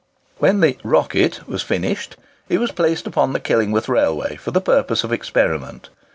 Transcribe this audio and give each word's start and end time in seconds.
When 0.39 0.61
the 0.61 0.79
"Rocket" 0.83 1.47
was 1.47 1.61
finished, 1.61 2.15
it 2.49 2.57
was 2.57 2.71
placed 2.71 3.05
upon 3.05 3.33
the 3.33 3.39
Killingworth 3.39 3.87
railway 3.87 4.35
for 4.35 4.49
the 4.49 4.59
purpose 4.59 5.03
of 5.03 5.11
experiment. 5.13 5.89